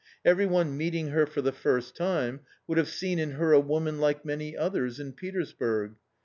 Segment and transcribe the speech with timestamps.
[0.25, 3.99] Every one meeting her for the first time would have seen in her a woman
[3.99, 5.93] like many others in Petersburg.